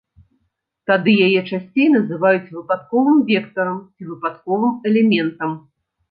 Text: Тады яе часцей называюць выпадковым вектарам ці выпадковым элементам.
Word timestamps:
Тады 0.91 1.11
яе 1.25 1.41
часцей 1.49 1.87
называюць 1.95 2.53
выпадковым 2.55 3.19
вектарам 3.27 3.75
ці 3.95 4.07
выпадковым 4.13 4.73
элементам. 4.93 5.51